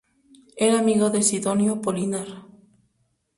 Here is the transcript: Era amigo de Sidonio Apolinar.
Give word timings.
Era 0.65 0.79
amigo 0.79 1.11
de 1.11 1.21
Sidonio 1.29 1.73
Apolinar. 1.75 2.29